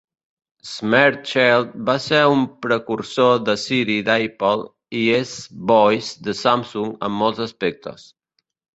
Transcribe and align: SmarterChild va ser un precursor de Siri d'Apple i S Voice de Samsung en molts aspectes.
SmarterChild 0.69 1.75
va 1.89 1.95
ser 2.05 2.21
un 2.37 2.41
precursor 2.67 3.37
de 3.51 3.57
Siri 3.65 3.99
d'Apple 4.09 4.59
i 5.03 5.05
S 5.21 5.49
Voice 5.77 6.27
de 6.31 6.39
Samsung 6.45 6.93
en 7.11 7.19
molts 7.23 7.49
aspectes. 7.51 8.13